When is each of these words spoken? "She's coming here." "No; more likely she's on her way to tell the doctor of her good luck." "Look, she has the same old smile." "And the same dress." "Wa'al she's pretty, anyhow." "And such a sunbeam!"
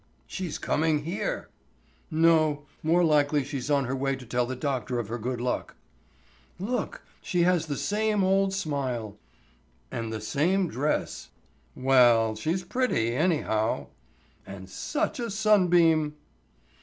"She's 0.25 0.57
coming 0.57 1.03
here." 1.03 1.47
"No; 2.09 2.65
more 2.81 3.03
likely 3.03 3.43
she's 3.43 3.69
on 3.69 3.85
her 3.85 3.95
way 3.95 4.15
to 4.15 4.25
tell 4.25 4.47
the 4.47 4.55
doctor 4.55 4.97
of 4.97 5.09
her 5.09 5.19
good 5.19 5.39
luck." 5.39 5.75
"Look, 6.57 7.03
she 7.21 7.43
has 7.43 7.67
the 7.67 7.77
same 7.77 8.23
old 8.23 8.51
smile." 8.51 9.15
"And 9.91 10.11
the 10.11 10.19
same 10.19 10.67
dress." 10.69 11.29
"Wa'al 11.75 12.35
she's 12.35 12.63
pretty, 12.63 13.13
anyhow." 13.15 13.89
"And 14.43 14.67
such 14.67 15.19
a 15.19 15.29
sunbeam!" 15.29 16.15